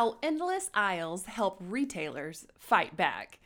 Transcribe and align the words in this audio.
how 0.00 0.16
endless 0.22 0.70
aisles 0.72 1.26
help 1.26 1.58
retailers 1.60 2.46
fight 2.58 2.96
back. 2.96 3.38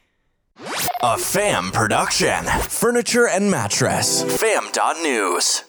A 1.03 1.19
fam 1.19 1.73
production. 1.73 2.45
Furniture 2.45 3.27
and 3.27 3.51
mattress. 3.51 4.23
Fam.news. 4.41 5.65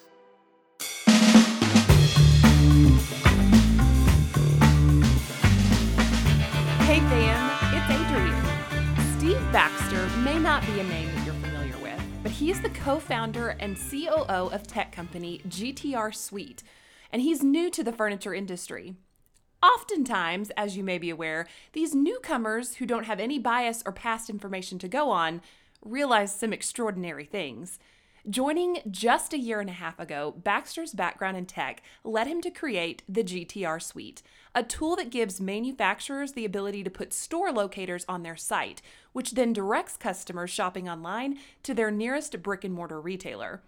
Hey 6.81 6.99
fam, 6.99 7.41
it's 7.73 7.89
Adrian. 7.89 9.17
Steve 9.17 9.51
Baxter 9.51 10.05
may 10.19 10.37
not 10.37 10.63
be 10.67 10.79
a 10.79 10.83
name 10.83 11.09
that 11.15 11.25
you're 11.25 11.33
familiar 11.33 11.77
with, 11.79 11.99
but 12.21 12.31
he's 12.31 12.61
the 12.61 12.69
co 12.69 12.99
founder 12.99 13.57
and 13.59 13.75
COO 13.75 14.51
of 14.53 14.67
tech 14.67 14.91
company 14.91 15.41
GTR 15.47 16.13
Suite, 16.13 16.61
and 17.11 17.23
he's 17.23 17.41
new 17.41 17.71
to 17.71 17.83
the 17.83 17.91
furniture 17.91 18.35
industry. 18.35 18.97
Oftentimes, 19.65 20.51
as 20.51 20.77
you 20.77 20.83
may 20.83 20.99
be 20.99 21.09
aware, 21.09 21.47
these 21.73 21.95
newcomers 21.95 22.75
who 22.75 22.85
don't 22.85 23.05
have 23.05 23.19
any 23.19 23.39
bias 23.39 23.81
or 23.83 23.91
past 23.91 24.29
information 24.29 24.77
to 24.77 24.87
go 24.87 25.09
on 25.09 25.41
realize 25.83 26.35
some 26.35 26.53
extraordinary 26.53 27.25
things. 27.25 27.79
Joining 28.29 28.77
just 28.91 29.33
a 29.33 29.39
year 29.39 29.59
and 29.59 29.69
a 29.69 29.73
half 29.73 29.99
ago, 29.99 30.35
Baxter's 30.37 30.93
background 30.93 31.35
in 31.35 31.47
tech 31.47 31.81
led 32.03 32.27
him 32.27 32.41
to 32.41 32.51
create 32.51 33.01
the 33.09 33.23
GTR 33.23 33.81
Suite, 33.81 34.21
a 34.53 34.61
tool 34.61 34.95
that 34.97 35.09
gives 35.09 35.41
manufacturers 35.41 36.33
the 36.33 36.45
ability 36.45 36.83
to 36.83 36.91
put 36.91 37.11
store 37.11 37.51
locators 37.51 38.05
on 38.07 38.21
their 38.21 38.35
site, 38.35 38.83
which 39.13 39.31
then 39.31 39.51
directs 39.51 39.97
customers 39.97 40.51
shopping 40.51 40.87
online 40.87 41.39
to 41.63 41.73
their 41.73 41.89
nearest 41.89 42.43
brick 42.43 42.63
and 42.63 42.73
mortar 42.75 43.01
retailer. 43.01 43.61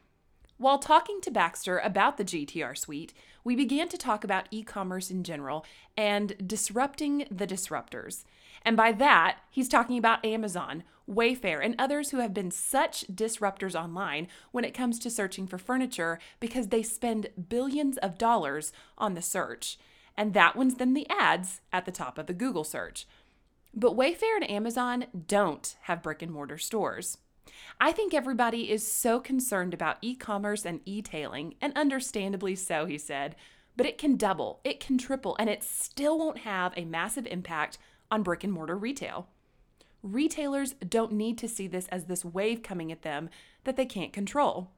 While 0.59 0.79
talking 0.79 1.21
to 1.21 1.29
Baxter 1.29 1.77
about 1.77 2.17
the 2.17 2.25
GTR 2.25 2.75
suite, 2.75 3.13
we 3.43 3.55
began 3.55 3.89
to 3.89 3.97
talk 3.97 4.23
about 4.23 4.47
e 4.49 4.63
commerce 4.63 5.11
in 5.11 5.23
general 5.23 5.63
and 5.95 6.35
disrupting 6.45 7.27
the 7.29 7.45
disruptors. 7.45 8.23
And 8.63 8.75
by 8.75 8.91
that, 8.93 9.37
he's 9.51 9.69
talking 9.69 9.99
about 9.99 10.25
Amazon, 10.25 10.83
Wayfair, 11.07 11.63
and 11.63 11.75
others 11.77 12.09
who 12.09 12.17
have 12.17 12.33
been 12.33 12.49
such 12.49 13.05
disruptors 13.05 13.79
online 13.79 14.27
when 14.51 14.65
it 14.65 14.73
comes 14.73 14.97
to 14.99 15.11
searching 15.11 15.45
for 15.45 15.59
furniture 15.59 16.17
because 16.39 16.69
they 16.69 16.81
spend 16.81 17.27
billions 17.49 17.97
of 17.99 18.17
dollars 18.17 18.73
on 18.97 19.13
the 19.13 19.21
search. 19.21 19.77
And 20.17 20.33
that 20.33 20.55
one's 20.55 20.75
then 20.75 20.95
the 20.95 21.07
ads 21.07 21.61
at 21.71 21.85
the 21.85 21.91
top 21.91 22.17
of 22.17 22.25
the 22.25 22.33
Google 22.33 22.63
search. 22.63 23.05
But 23.75 23.95
Wayfair 23.95 24.35
and 24.37 24.49
Amazon 24.49 25.05
don't 25.27 25.75
have 25.81 26.01
brick 26.01 26.23
and 26.23 26.31
mortar 26.31 26.57
stores. 26.57 27.19
I 27.79 27.91
think 27.91 28.13
everybody 28.13 28.71
is 28.71 28.89
so 28.89 29.19
concerned 29.19 29.73
about 29.73 29.97
e 30.01 30.15
commerce 30.15 30.65
and 30.65 30.81
e 30.85 31.01
tailing, 31.01 31.55
and 31.61 31.73
understandably 31.75 32.55
so, 32.55 32.85
he 32.85 32.97
said, 32.97 33.35
but 33.75 33.85
it 33.85 33.97
can 33.97 34.17
double, 34.17 34.59
it 34.63 34.79
can 34.79 34.97
triple, 34.97 35.35
and 35.39 35.49
it 35.49 35.63
still 35.63 36.17
won't 36.17 36.39
have 36.39 36.73
a 36.75 36.85
massive 36.85 37.27
impact 37.27 37.77
on 38.09 38.23
brick 38.23 38.43
and 38.43 38.51
mortar 38.51 38.75
retail. 38.75 39.27
Retailers 40.01 40.73
don't 40.73 41.11
need 41.11 41.37
to 41.37 41.47
see 41.47 41.67
this 41.67 41.87
as 41.87 42.05
this 42.05 42.25
wave 42.25 42.63
coming 42.63 42.91
at 42.91 43.03
them 43.03 43.29
that 43.65 43.77
they 43.77 43.85
can't 43.85 44.13
control. 44.13 44.71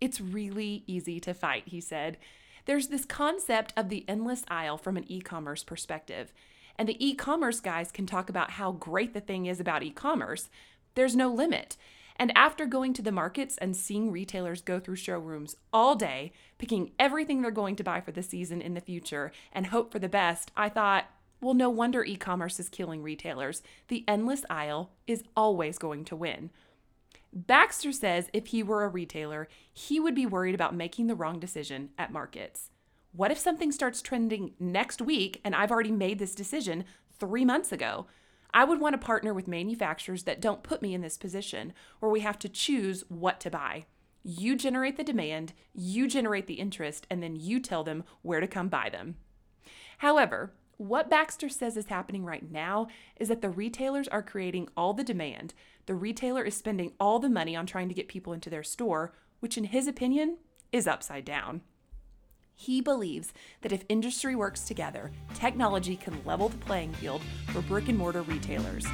It's 0.00 0.20
really 0.20 0.82
easy 0.86 1.20
to 1.20 1.32
fight, 1.32 1.64
he 1.66 1.80
said. 1.80 2.18
There's 2.64 2.88
this 2.88 3.04
concept 3.04 3.72
of 3.76 3.88
the 3.88 4.04
endless 4.08 4.44
aisle 4.48 4.76
from 4.76 4.96
an 4.96 5.10
e 5.10 5.20
commerce 5.20 5.64
perspective. 5.64 6.32
And 6.76 6.88
the 6.88 7.04
e 7.04 7.14
commerce 7.14 7.60
guys 7.60 7.92
can 7.92 8.06
talk 8.06 8.28
about 8.28 8.52
how 8.52 8.72
great 8.72 9.14
the 9.14 9.20
thing 9.20 9.46
is 9.46 9.60
about 9.60 9.82
e 9.82 9.90
commerce. 9.90 10.48
There's 10.94 11.16
no 11.16 11.32
limit. 11.32 11.76
And 12.22 12.30
after 12.36 12.66
going 12.66 12.92
to 12.92 13.02
the 13.02 13.10
markets 13.10 13.58
and 13.58 13.76
seeing 13.76 14.12
retailers 14.12 14.62
go 14.62 14.78
through 14.78 14.94
showrooms 14.94 15.56
all 15.72 15.96
day, 15.96 16.30
picking 16.56 16.92
everything 16.96 17.42
they're 17.42 17.50
going 17.50 17.74
to 17.74 17.82
buy 17.82 18.00
for 18.00 18.12
the 18.12 18.22
season 18.22 18.62
in 18.62 18.74
the 18.74 18.80
future 18.80 19.32
and 19.52 19.66
hope 19.66 19.90
for 19.90 19.98
the 19.98 20.08
best, 20.08 20.52
I 20.56 20.68
thought, 20.68 21.06
well, 21.40 21.52
no 21.52 21.68
wonder 21.68 22.04
e 22.04 22.14
commerce 22.14 22.60
is 22.60 22.68
killing 22.68 23.02
retailers. 23.02 23.60
The 23.88 24.04
endless 24.06 24.44
aisle 24.48 24.92
is 25.08 25.24
always 25.36 25.78
going 25.78 26.04
to 26.04 26.14
win. 26.14 26.50
Baxter 27.32 27.90
says 27.90 28.30
if 28.32 28.46
he 28.46 28.62
were 28.62 28.84
a 28.84 28.88
retailer, 28.88 29.48
he 29.72 29.98
would 29.98 30.14
be 30.14 30.24
worried 30.24 30.54
about 30.54 30.76
making 30.76 31.08
the 31.08 31.16
wrong 31.16 31.40
decision 31.40 31.90
at 31.98 32.12
markets. 32.12 32.70
What 33.10 33.32
if 33.32 33.38
something 33.38 33.72
starts 33.72 34.00
trending 34.00 34.52
next 34.60 35.02
week 35.02 35.40
and 35.44 35.56
I've 35.56 35.72
already 35.72 35.90
made 35.90 36.20
this 36.20 36.36
decision 36.36 36.84
three 37.18 37.44
months 37.44 37.72
ago? 37.72 38.06
I 38.54 38.64
would 38.64 38.80
want 38.80 38.94
to 38.94 39.04
partner 39.04 39.32
with 39.32 39.48
manufacturers 39.48 40.24
that 40.24 40.40
don't 40.40 40.62
put 40.62 40.82
me 40.82 40.94
in 40.94 41.00
this 41.00 41.16
position 41.16 41.72
where 42.00 42.10
we 42.10 42.20
have 42.20 42.38
to 42.40 42.48
choose 42.48 43.04
what 43.08 43.40
to 43.40 43.50
buy. 43.50 43.86
You 44.22 44.56
generate 44.56 44.96
the 44.96 45.04
demand, 45.04 45.52
you 45.74 46.06
generate 46.06 46.46
the 46.46 46.54
interest, 46.54 47.06
and 47.10 47.22
then 47.22 47.34
you 47.34 47.58
tell 47.60 47.82
them 47.82 48.04
where 48.22 48.40
to 48.40 48.46
come 48.46 48.68
buy 48.68 48.88
them. 48.90 49.16
However, 49.98 50.52
what 50.76 51.10
Baxter 51.10 51.48
says 51.48 51.76
is 51.76 51.86
happening 51.86 52.24
right 52.24 52.50
now 52.50 52.88
is 53.16 53.28
that 53.28 53.40
the 53.40 53.50
retailers 53.50 54.08
are 54.08 54.22
creating 54.22 54.68
all 54.76 54.94
the 54.94 55.04
demand. 55.04 55.54
The 55.86 55.94
retailer 55.94 56.42
is 56.42 56.56
spending 56.56 56.92
all 57.00 57.18
the 57.18 57.28
money 57.28 57.56
on 57.56 57.66
trying 57.66 57.88
to 57.88 57.94
get 57.94 58.08
people 58.08 58.32
into 58.32 58.50
their 58.50 58.62
store, 58.62 59.12
which, 59.40 59.56
in 59.56 59.64
his 59.64 59.86
opinion, 59.86 60.38
is 60.72 60.86
upside 60.86 61.24
down. 61.24 61.62
He 62.62 62.80
believes 62.80 63.32
that 63.62 63.72
if 63.72 63.84
industry 63.88 64.36
works 64.36 64.60
together, 64.60 65.10
technology 65.34 65.96
can 65.96 66.24
level 66.24 66.48
the 66.48 66.58
playing 66.58 66.92
field 66.92 67.20
for 67.48 67.60
brick 67.62 67.88
and 67.88 67.98
mortar 67.98 68.22
retailers. 68.22 68.86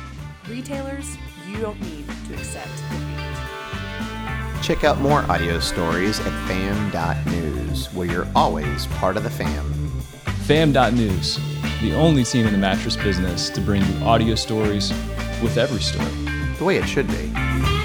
Retailers, 0.49 1.19
you 1.47 1.61
don't 1.61 1.79
need 1.83 2.07
to 2.29 2.33
accept 2.33 2.67
defeat. 2.67 3.37
Check 4.63 4.85
out 4.85 4.99
more 5.01 5.21
audio 5.31 5.61
stories 5.61 6.19
at 6.19 6.49
fam.news, 6.49 7.93
where 7.93 8.07
you're 8.07 8.29
always 8.35 8.87
part 8.87 9.19
of 9.19 9.23
the 9.23 9.29
fam. 9.29 9.71
Fam.news, 10.47 11.39
the 11.83 11.93
only 11.93 12.25
team 12.25 12.47
in 12.47 12.53
the 12.53 12.59
mattress 12.59 12.97
business 12.97 13.51
to 13.51 13.61
bring 13.61 13.85
you 13.85 14.03
audio 14.03 14.35
stories 14.35 14.93
with 15.43 15.59
every 15.59 15.83
story. 15.83 16.09
The 16.57 16.65
way 16.65 16.79
it 16.79 16.87
should 16.87 17.07
be. 17.09 17.78